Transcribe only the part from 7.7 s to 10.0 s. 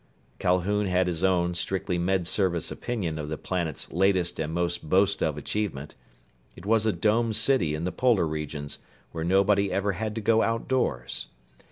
in the polar regions, where nobody ever